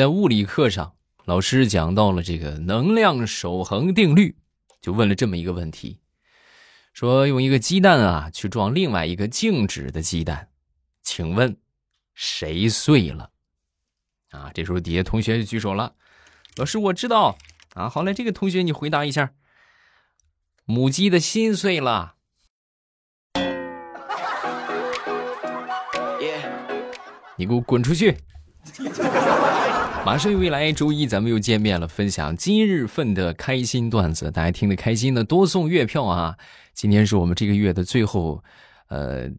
[0.00, 0.94] 在物理课上，
[1.26, 4.34] 老师讲到了这个能量守恒定律，
[4.80, 5.98] 就问了这么一个问题：
[6.94, 10.48] 说用一个鸡蛋啊去撞另外一个静止的鸡蛋，
[11.02, 11.58] 请问
[12.14, 13.32] 谁碎了？
[14.30, 15.94] 啊，这时候底下同学就举手了，
[16.56, 17.36] 老师我知道
[17.74, 17.90] 啊。
[17.90, 19.34] 好嘞，这个同学你回答一下，
[20.64, 22.14] 母鸡的心碎了。
[27.36, 28.16] 你给我滚出去！
[30.04, 36.36] 马上又未来周一，咱们又见面了，分享今日份的开心段子，大家听得开心的多送月票啊！
[36.72, 38.42] 今天是我们这个月的最后，
[38.88, 39.30] 呃，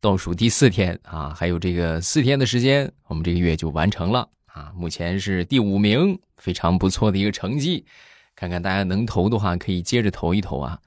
[0.00, 4.72] 倒数第四天啊，还有这个四天的时间，我们这个月就完成了啊！
[4.76, 7.84] 目前是第五名，非常不错的一个成绩。
[8.36, 10.78] 看看大家能投的话，可以接着投一投啊。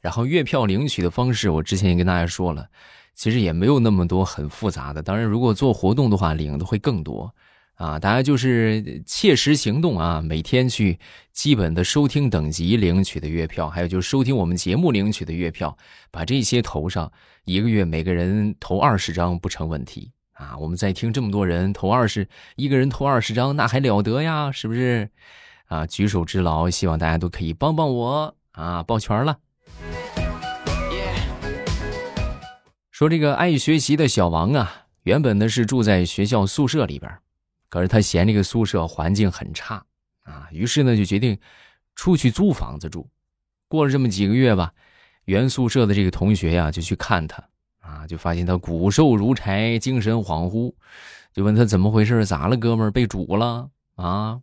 [0.00, 2.66] 然后月票领取的方式，我之前也跟大家说了。
[3.14, 7.32] 其实也没有那么多很复杂的，当然如果做活动的话，领的会更多，
[7.74, 10.98] 啊，大家就是切实行动啊，每天去
[11.32, 15.76] 基本的收听等级领取的月票，还有就是收听我们节目领取的月票，
[16.10, 17.10] 把这些投上，
[17.44, 20.56] 一个月每个人投二十张不成问题啊。
[20.58, 25.10] 我们在听这么多人投二十，一个人投二十张，那还了得呀，是不是？
[25.66, 29.38] 啊，举手之劳，希望大家都可以帮帮我啊，抱拳了。
[32.92, 37.10] 说这个爱学习的小王啊，原本呢是住在学校宿舍里边，
[37.74, 39.84] 可是他嫌这个宿舍环境很差
[40.22, 41.36] 啊，于是呢就决定
[41.96, 43.10] 出去租房子住。
[43.66, 44.72] 过了这么几个月吧，
[45.24, 47.42] 原宿舍的这个同学呀就去看他
[47.80, 50.72] 啊，就发现他骨瘦如柴，精神恍惚，
[51.32, 54.40] 就问他怎么回事，咋了，哥们儿被煮了啊？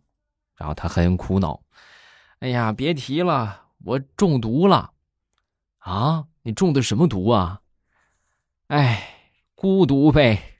[0.54, 1.58] 然后他很苦恼，
[2.40, 4.92] 哎呀，别提了，我中毒了
[5.78, 6.26] 啊！
[6.42, 7.62] 你中的什么毒啊？
[8.66, 9.08] 哎，
[9.54, 10.51] 孤独呗。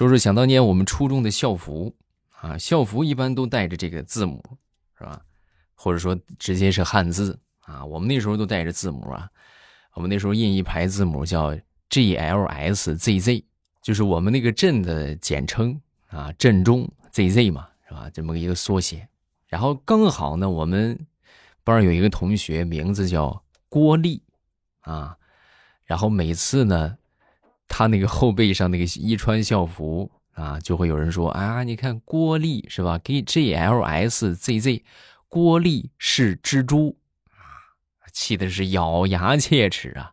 [0.00, 1.94] 说说想当年我们初中的校服
[2.40, 4.42] 啊，校服一般都带着这个字母，
[4.96, 5.20] 是吧？
[5.74, 7.84] 或者说直接是汉字啊。
[7.84, 9.28] 我们那时候都带着字母啊。
[9.92, 11.54] 我们那时候印一排字母叫
[11.90, 13.44] G L S Z Z，
[13.82, 15.78] 就是我们那个镇的简称。
[16.08, 18.08] 啊，镇中 ZZ 嘛，是吧？
[18.08, 19.06] 这么一个缩写。
[19.48, 20.98] 然后刚好呢，我们
[21.62, 24.22] 班有一个同学名字叫郭丽，
[24.80, 25.14] 啊，
[25.84, 26.96] 然后每次呢，
[27.70, 34.84] 他那个后背上那个一穿校服啊，就会有人说啊，你看郭丽是吧？G G L S Z Z，
[35.28, 36.98] 郭丽是蜘蛛
[37.30, 40.12] 啊，气的是咬牙切齿啊。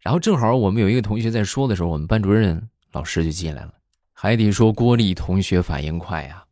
[0.00, 3.72] 然后正好我们有一个同学在说的时候，我们班主任老师就进来了。
[4.12, 6.44] 还得说郭丽同学反应快呀，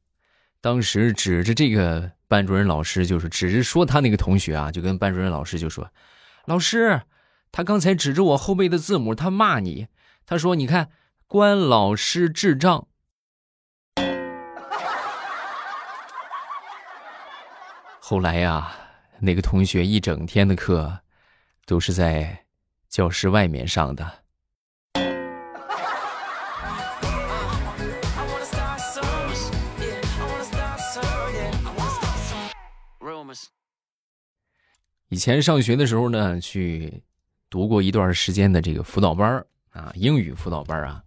[0.60, 5.90] 当时指着这个班主任老师，就是指着说他那个同学啊，就跟班主任老师就说
[6.46, 7.02] ：“老师，
[7.50, 9.88] 他刚才指着我后背的字母，他骂你，
[10.30, 10.91] 他说你看
[11.26, 12.86] 关老师智障。
[17.98, 18.72] ”后来呀，
[19.19, 21.00] 那个同学一整天的课
[21.66, 22.44] 都是在
[22.88, 24.20] 教室外面上的。
[35.08, 37.02] 以前上学的时候呢，去
[37.50, 41.03] 读过一段时间的这个辅导班啊，英语辅导班啊。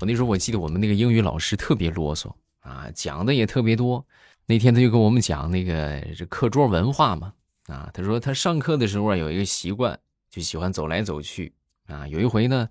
[0.00, 4.06] 我那时候我记得我们那个英语老师特别啰嗦啊，讲的也特别多。
[4.46, 7.32] 那天他就跟我们讲那个这课桌文化嘛
[7.66, 9.98] 啊，他说他上课的时候啊有一个习惯，
[10.30, 11.52] 就喜欢走来走去
[11.86, 12.06] 啊。
[12.08, 12.68] 有一回呢，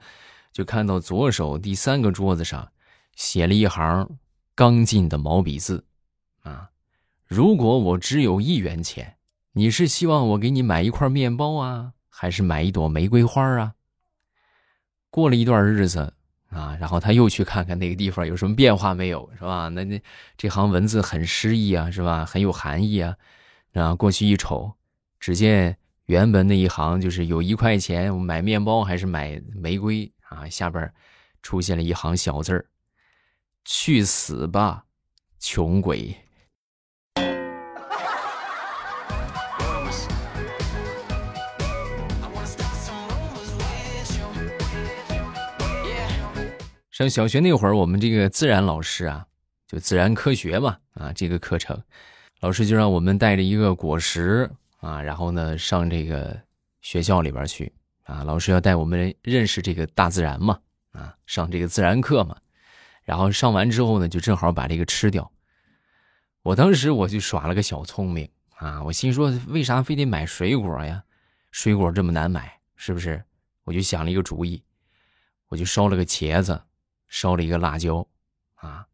[0.52, 2.72] 就看到左手第三个桌子上
[3.16, 4.10] 写了一行
[4.56, 5.86] 刚劲的毛笔字
[6.44, 6.70] 啊，
[7.28, 9.14] 如果我只有一元钱。
[9.54, 13.74] 你是希望我给你买一块面包啊，还是买一朵玫瑰花啊？
[15.18, 16.14] 过了一段日子
[16.52, 19.68] 啊，然后他又去看看那个地方有什么变化没有，是吧？
[19.70, 20.00] 那那
[20.38, 22.24] 这行文字很诗意啊，是吧？
[22.24, 23.16] 很有含义啊。
[23.72, 24.72] 然后过去一瞅，
[25.20, 25.76] 只见
[26.06, 30.48] 原本那一行就是有一块钱，买面包还是买玫瑰啊？
[30.48, 30.94] 下边
[31.42, 32.68] 出现了一行小字儿
[33.66, 34.86] ：“去死吧，
[35.40, 36.16] 穷鬼！”
[46.98, 49.24] 上小学那会儿，我们这个自然老师啊，
[49.68, 51.80] 就自然科学嘛，啊，这个课程，
[52.40, 56.36] 老师就让我们带着一个果实啊，然后呢上这个
[56.82, 57.72] 学校里边去
[58.02, 60.60] 啊，老师要带我们认识这个大自然嘛，
[60.92, 62.36] 啊，上这个自然课嘛，
[63.04, 65.32] 然后上完之后呢，就正好把这个吃掉。
[66.42, 71.04] 我当时我就耍了个小聪明啊，我心说为啥非得买水果呀？
[71.52, 73.24] 水果这么难买，是不是？
[73.66, 74.64] 我就想了一个主意，
[75.50, 76.60] 我就烧了个茄子，
[77.08, 78.06] 烧了一个辣椒，
[78.56, 78.86] 啊，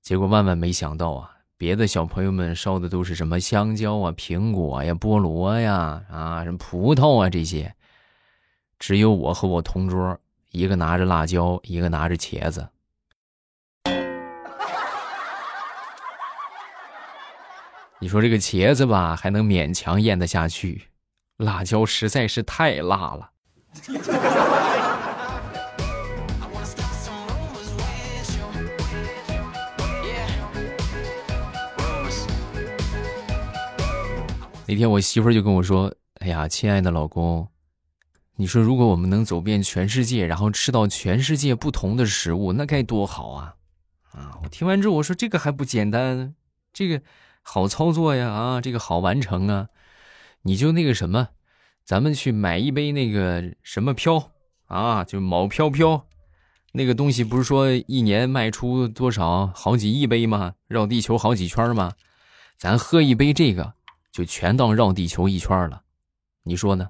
[0.00, 7.74] 结果万万没想到啊，别的小朋友们烧的都是什么香蕉啊、苹果呀、菠萝呀、啊什么葡萄啊这些，
[8.78, 10.18] 只有我和我同桌，
[10.50, 12.68] 一个拿着辣椒，一个拿着茄子。
[17.98, 20.88] 你说这个茄子吧，还能勉强咽得下去，
[21.38, 23.30] 辣椒实在是太辣了。
[34.66, 37.48] 那天我媳妇就跟我说：“哎呀，亲爱的老公，
[38.36, 43.54] 你说如果我们能走遍全世界，然后吃到全世界不同的食物，那该多好啊！”
[44.12, 46.34] 啊，我听完之后我说：“这个还不简单，
[46.72, 47.02] 这个。”
[47.48, 49.68] 好操作呀啊，这个好完成啊！
[50.42, 51.28] 你就那个什么，
[51.84, 54.32] 咱们去买一杯那个什么飘
[54.64, 56.08] 啊，就某飘飘，
[56.72, 60.54] 那个东西不是说一年卖出多少好几亿杯吗？
[60.66, 61.92] 绕地球好几圈吗？
[62.56, 63.74] 咱喝一杯这个，
[64.16, 65.82] 就全当绕地球一圈了，
[66.42, 66.88] 你说呢？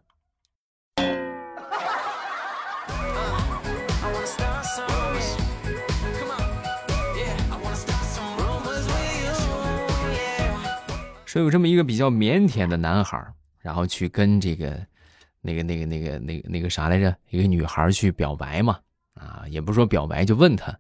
[11.25, 13.21] 说有这么一个比较腼腆的男孩，
[13.59, 14.87] 然后去跟这个、
[15.41, 17.13] 那个、那个、那个、那个、那个啥来着？
[17.31, 18.79] 一个女孩去表白嘛？
[19.15, 20.79] 啊，也不是说表白，就问他，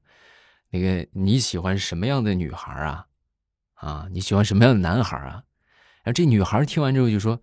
[0.70, 3.04] 那个你喜欢什么样的女孩啊？
[3.74, 5.42] 啊，你喜欢什么样的男孩啊？
[6.06, 7.40] 然后这女孩听完之后就说：“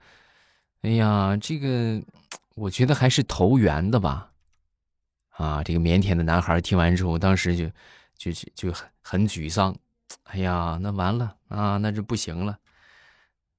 [0.83, 2.01] 哎呀，这个
[2.55, 4.31] 我觉得还是投缘的吧。”
[5.35, 7.67] 啊，这个腼腆的男孩听完之后，当时就
[8.15, 9.75] 就就就很很沮丧。
[10.23, 12.57] 哎呀，那完了啊，那就不行了。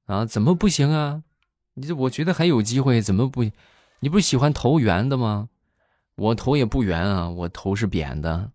[0.06, 1.22] 啊，怎么不行啊？
[1.74, 3.44] 你这我觉得还有机会，怎么不？
[4.00, 5.50] 你不是喜欢头圆的吗？
[6.14, 8.52] 我头也不圆啊，我头是扁的。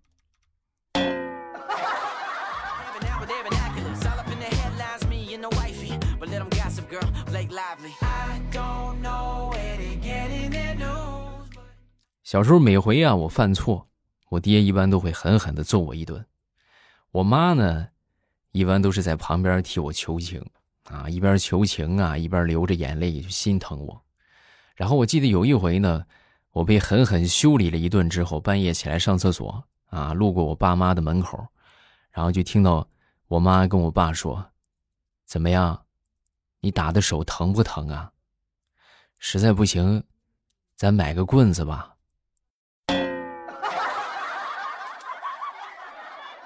[12.30, 13.90] 小时候每回啊，我犯错，
[14.30, 16.24] 我爹一般都会狠狠的揍我一顿，
[17.10, 17.88] 我妈呢，
[18.52, 20.40] 一般都是在旁边替我求情。
[20.84, 24.00] 啊，一边求情啊，一边流着眼泪就心疼我。
[24.76, 26.06] 然后我记得有一回呢，
[26.52, 31.48] 我被狠狠修理了一顿之后，半夜起来上厕所啊，路过我爸妈的门口，
[32.12, 32.88] 然后就听到
[33.28, 34.52] 我妈跟我爸说
[35.26, 35.84] ：“怎么样，
[36.60, 38.12] 你打的手疼不疼啊？
[39.18, 40.04] 实在不行，
[40.76, 41.96] 咱买个棍子吧。”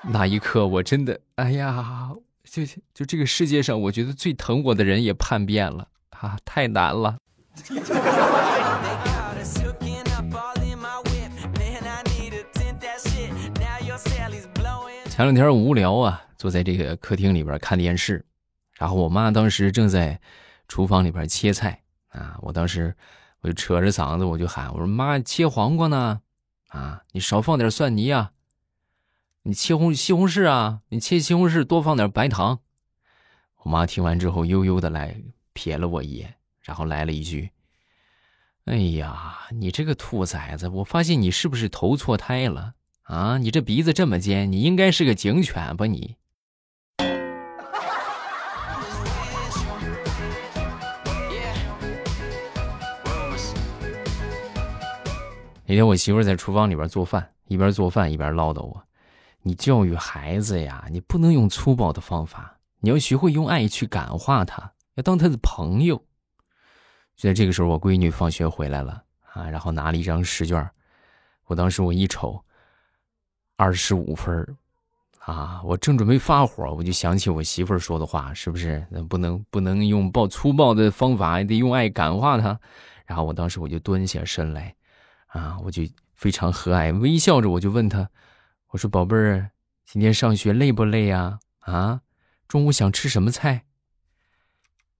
[0.05, 2.11] 那一刻，我真的，哎呀！
[2.43, 2.61] 就
[2.93, 6.37] 就这个世界上，我觉得最疼我的人也叛变了啊！
[6.43, 7.17] 太难了。
[15.09, 18.25] 前两天无聊啊，坐在这个客厅里边看电视，
[18.77, 20.19] 然后我妈当时正在
[20.67, 22.93] 厨房里边切菜啊，我当时
[23.39, 26.19] 我就扯着嗓子我就喊我说：“妈，切黄瓜呢，
[26.67, 28.31] 啊，你少放点蒜泥啊。”
[29.45, 30.79] 你切红西红柿啊！
[30.87, 32.61] 你切西红柿多放点白糖。
[33.63, 35.21] 我妈听完之后，悠悠的来
[35.53, 37.51] 瞥了我一眼，然后来了一句
[38.63, 40.69] ：“哎呀，你这个兔崽子！
[40.69, 43.37] 我发现你是不是投错胎了啊？
[43.37, 45.85] 你这鼻子这么尖，你应该是个警犬吧？
[45.87, 46.15] 你。”
[55.65, 58.81] 那天我媳妇在厨房里边做饭，一边做饭一边唠叨我。
[59.45, 65.97] 你教育孩子呀，你不能用粗暴的方法，你要学会用爱去感化他，要当他的朋友。
[67.15, 70.67] 就在这个时候，我闺女放学回来了啊，然后拿了一张试卷，
[71.45, 72.43] 我当时我一瞅，
[73.57, 74.57] 二十五分
[75.19, 78.85] 啊，我正准备发火，我就想起我媳妇儿说的话，是不是？
[78.89, 82.59] 那不能不能用暴粗暴的方法，得用爱感化他。
[83.05, 84.73] 然后我当时我就蹲下身来，
[85.27, 85.83] 啊，我就
[86.13, 88.09] 非常和蔼微笑着，我就问他。
[88.73, 89.51] 我说：“宝贝儿，
[89.85, 91.37] 今天上学累不累呀？
[91.59, 92.01] 啊，
[92.47, 93.65] 中午想吃什么菜？”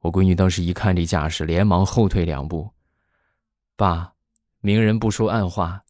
[0.02, 2.70] 我闺女当时一看这架势，连忙后退两步。
[3.76, 4.14] 爸，
[4.62, 5.86] 明人不说暗话，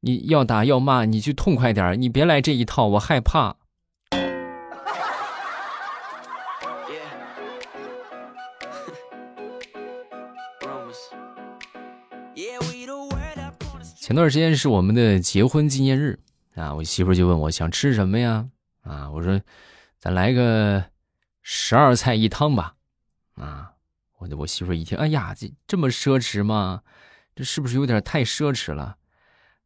[0.00, 3.56] 你要打要骂，你就痛快点你别来这一套，我害怕。
[14.00, 16.18] 前段时间是我们的结婚纪念日。
[16.58, 18.48] 啊，我媳妇就问我想吃什么呀？
[18.82, 19.40] 啊，我说，
[19.98, 20.84] 咱来个
[21.42, 22.74] 十二菜一汤吧。
[23.34, 23.72] 啊，
[24.18, 26.82] 我我媳妇一听，哎呀，这这么奢侈吗？
[27.36, 28.96] 这是不是有点太奢侈了？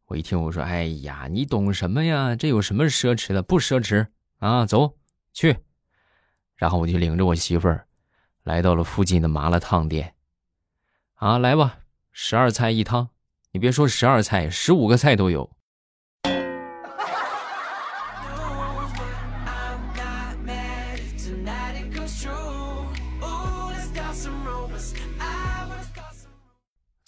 [0.06, 2.37] 我一听，我说，哎呀，你懂什么呀？
[2.37, 3.42] 这有什么奢侈的？
[3.42, 4.08] 不奢侈
[4.40, 4.99] 啊，走
[5.32, 5.56] 去。
[6.56, 7.88] 然后我就领着我媳妇儿
[8.42, 10.14] 来到了附近的麻辣烫店。
[11.14, 11.78] 啊，来吧，
[12.11, 13.08] 十二菜一汤。
[13.52, 15.50] 你别说十二菜，十五个菜都有。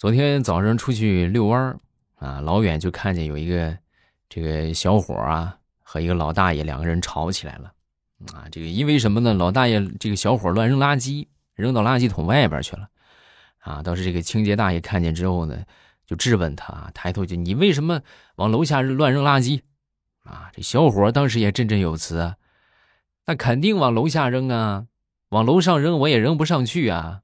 [0.05, 1.79] 昨天早上出去遛弯儿，
[2.17, 3.75] 啊，老远就看见有一个
[4.29, 7.73] 这个小伙啊和一个老大爷两个人吵起来了，
[8.31, 9.33] 啊，这个因为什么呢？
[9.33, 12.87] 老大爷这个小伙乱扔垃圾，扔到垃圾桶外边去了，
[13.61, 15.57] 啊，倒是这个清洁大爷看见之后呢，
[16.05, 17.99] 就质问他，抬头就你为什么
[18.35, 19.61] 往楼下乱扔垃圾？
[20.23, 22.35] 啊，这小伙当时也振振有词，
[23.25, 24.85] 那肯定往楼下扔啊，
[25.29, 27.21] 往楼上扔我也扔不上去啊。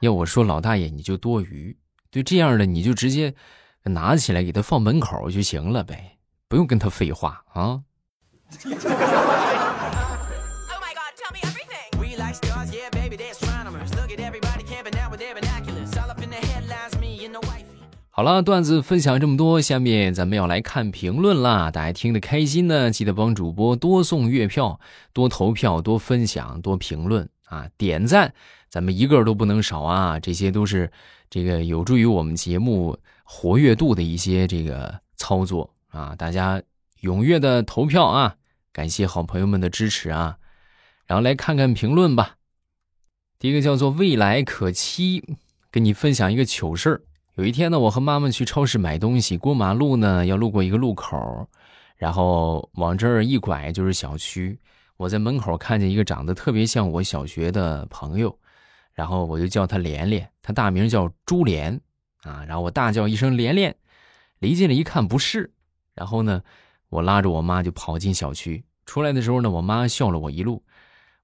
[0.00, 1.76] 要我说，老大爷你就多余，
[2.10, 3.34] 对这样的你就直接
[3.82, 6.16] 拿起来给他放门口就行了呗，
[6.48, 7.82] 不用跟他废话啊。
[18.08, 21.70] 好了，段子分享这么多，下面咱们要来看评论啦。
[21.70, 24.80] 大家听得开心呢，记得帮主播多送月票、
[25.12, 28.34] 多投票、多分享、多评论啊，点赞。
[28.70, 30.20] 咱们一个都不能少啊！
[30.20, 30.90] 这些都是
[31.28, 36.14] 这个有助于我们节目活跃度的一些这个操作啊！
[36.16, 36.62] 大家
[37.02, 38.36] 踊跃的投票啊！
[38.72, 40.38] 感谢好朋友们的支持啊！
[41.04, 42.36] 然后来看看评论吧。
[43.40, 45.36] 第一个叫做未来可期，
[45.72, 47.02] 跟你分享一个糗事儿。
[47.34, 51.48] 有一天呢，我和妈妈去超市买东西，过马路呢要路过一个路口，
[51.96, 54.56] 然后往这儿一拐就是小区。
[54.96, 58.38] 我在门口看见一个长得特别像我小学的朋友。
[59.00, 61.80] 然后我就叫他连连，他大名叫朱连，
[62.20, 63.74] 啊，然后我大叫一声连连，
[64.40, 65.50] 离近了一看不是，
[65.94, 66.42] 然后呢，
[66.90, 70.62] 我拉着我妈就跑进小区，出来的时候呢，我妈笑了我一路，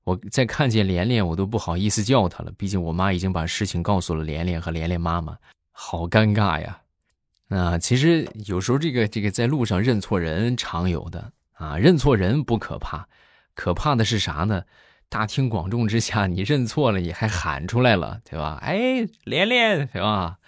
[0.05, 5.37] 我再看见连连，我都不好意思叫他了，毕竟我妈已经把事情告诉了连连和连连妈妈，
[5.71, 6.81] 好尴尬呀，
[7.51, 11.33] 啊，其实有时候这个这个在路上认错人常有的。
[11.59, 13.09] 啊，认错人不可怕，
[13.55, 14.63] 可怕的是啥呢？
[15.09, 18.59] 大庭广众之下，你认错了，你还喊出来了，对吧？
[18.61, 20.39] 哎，连连，对吧？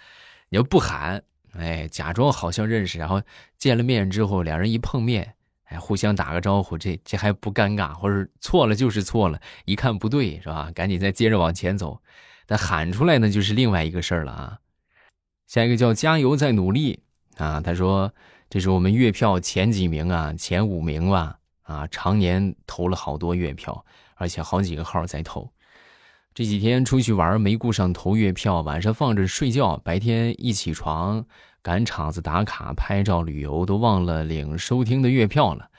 [0.49, 1.23] 你要不喊，
[1.53, 3.21] 哎，假装好像认识，然后
[3.57, 5.35] 见了面之后，两人一碰面，
[5.65, 7.93] 哎，互相打个招呼，这这还不尴尬？
[7.93, 10.71] 或者错了就是错了，一看不对，是吧？
[10.75, 12.01] 赶紧再接着往前走。
[12.45, 14.59] 但喊出来呢，就是另外一个事儿了啊。
[15.47, 17.03] 下一个叫加油，再努力
[17.37, 17.61] 啊！
[17.61, 18.13] 他说
[18.49, 23.85] 这是我们月票前几名啊，前五名吧啊，常年投了好多月票。
[24.19, 25.49] 而且好几个号在投，
[26.33, 31.25] 这几天出去玩没顾上投月票，晚上放着睡觉，白天一起床
[31.61, 35.69] 赶场子打卡、拍照、旅游，都忘了领收听的月票了。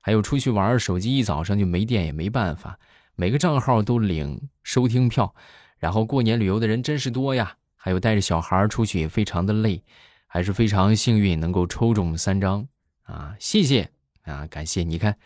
[0.00, 2.78] 还有出去玩，手机一早上就没电，也没办法，
[3.16, 5.34] 每个账号都领收听票。
[5.78, 9.82] 然后过年旅游的人真是多呀，还有带着小孩出去也非常的累，
[10.26, 12.66] 还是非常幸运能够抽中三张
[13.02, 13.36] 啊！
[13.38, 13.90] 谢谢
[14.22, 15.18] 啊，感谢你看。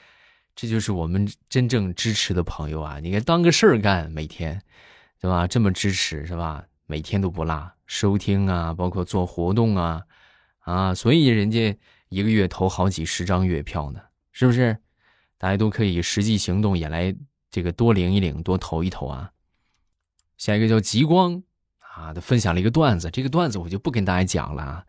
[0.57, 3.01] 这就是我们真正支持的朋友啊！
[3.01, 4.63] 你看，当个事儿干，每天，
[5.21, 5.49] 对吧？
[5.49, 6.65] 这么支持是吧？
[6.87, 10.03] 每天都不落收听啊，包括做活动啊，
[10.61, 11.77] 啊，所以人家
[12.09, 14.79] 一个月投好几十张月票呢，是不是？
[15.39, 17.15] 大家都可以实际行动也来
[17.51, 19.33] 这个多领一领，多投一投啊！
[20.37, 21.43] 下一个叫极光
[21.79, 24.87] 啊，他分享了一个段子，这个段子我就不跟大家讲了啊，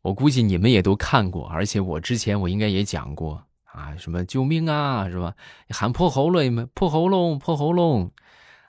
[0.00, 3.46] 我估计你们也都看过，而且我之前我应该也讲过。
[3.72, 5.34] 啊，什么救命啊，是吧？
[5.70, 8.12] 喊破喉咙，破喉咙，破喉咙，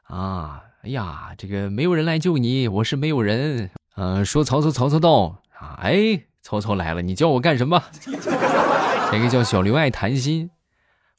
[0.03, 0.63] 啊！
[0.83, 3.69] 哎呀，这个没有人来救你，我是没有人。
[3.95, 5.79] 嗯，说曹操，曹操到啊！
[5.81, 7.81] 哎，曹操来了，你叫我干什么？
[9.11, 10.49] 这个叫小刘爱谈心。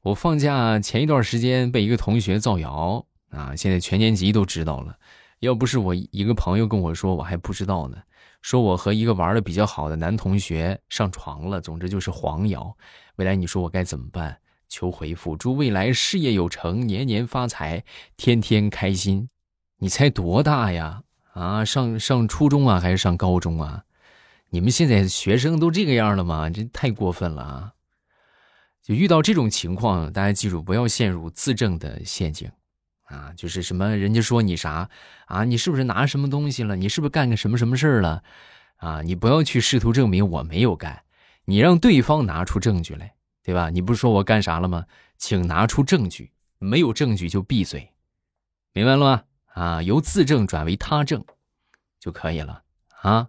[0.03, 4.97] 我放假前一段时间被一个同学造谣啊，现在全年级都知道了。
[5.41, 7.99] 要不是我一个朋友跟我说，我还不知道呢。
[8.45, 12.77] 说我和一个玩的比较好的男同学上床了，总之就是黄谣。
[13.17, 14.37] 未来你说我该怎么办？
[14.69, 15.35] 求回复。
[15.35, 17.83] 祝未来事业有成，年年发财，
[18.19, 19.31] 天天开心。
[19.79, 21.05] 你才多大呀？
[21.33, 23.85] 啊，上上初中啊，还是上高中啊？
[24.51, 26.51] 你们现在学生都这个样了吗？
[26.51, 27.73] 这太过分了啊！
[28.83, 32.51] 就遇到这种情况，大家记住不要陷入自证的陷阱
[33.05, 33.33] 啊！
[33.37, 34.89] 就是什么人家说你啥
[35.27, 35.45] 啊？
[35.45, 36.77] 你是不是拿什么东西了？
[36.77, 38.23] 你是不是干个什么什么事儿了？
[38.77, 39.03] 啊！
[39.03, 41.03] 你不要去试图证明我没有干。
[41.45, 43.69] 你让对方拿出证据来，对吧？
[43.71, 44.87] 你不是说我干啥了吗？
[45.17, 47.91] 请拿出证据，没有证据就闭嘴，
[48.73, 49.23] 明白了吗？
[49.53, 51.25] 啊，由自证转为他证
[52.01, 52.63] 就可以了
[53.03, 53.29] 啊。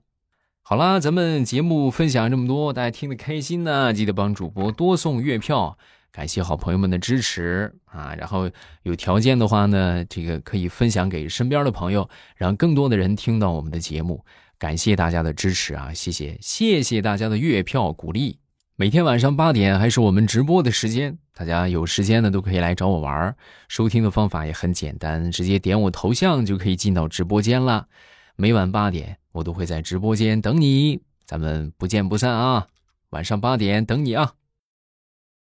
[0.62, 5.77] 好啦，咱们节目分享这么多，大家听得开心呢，记得帮主播多送月票，
[6.15, 8.15] 感谢好朋友们的支持啊！
[8.17, 8.50] 然后
[8.84, 14.24] 有条件的话呢，这个可以分享给身边的朋友，让更多的人听到我们的节目。
[14.57, 18.39] 感谢大家的支持啊，谢谢谢谢大家的月票鼓励。
[18.77, 23.36] 每天晚上八点还是我们直播的时间，大家有时间呢都可以来找我玩。
[23.67, 27.88] 收听的方法也很简单，直接点我头像就可以进到直播间了。
[28.38, 29.17] 每晚八点。
[29.36, 32.67] 我都会在直播间等你，咱们不见不散啊！
[33.10, 34.31] 晚上八点等你啊！